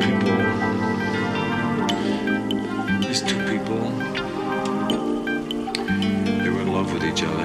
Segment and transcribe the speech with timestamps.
[0.00, 0.36] people,
[3.00, 3.80] these two people,
[6.42, 7.44] they were in love with each other.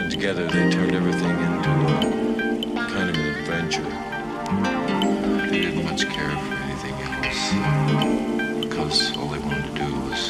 [0.00, 3.90] And together they turned everything into a kind of an adventure.
[5.50, 7.52] They didn't much care for anything else
[8.62, 10.28] because all they wanted to do was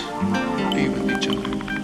[0.74, 1.79] be with each other.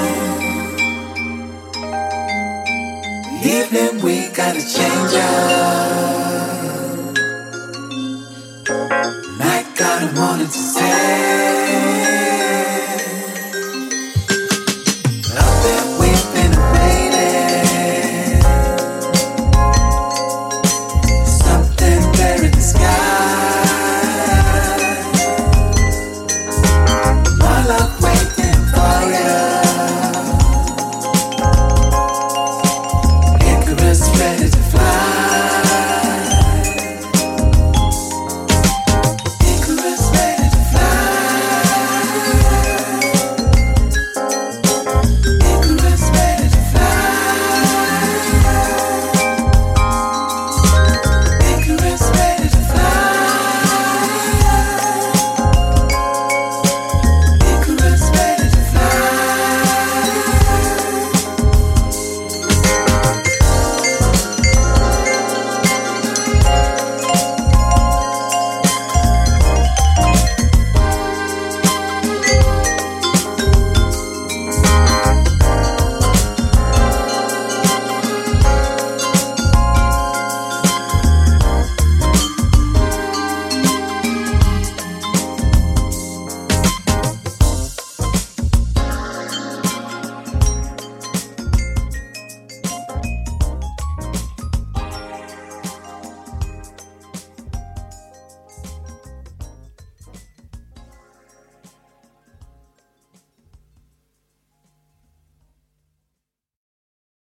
[3.43, 6.37] Evening we gotta change up.
[9.39, 10.86] Night got a morning to say.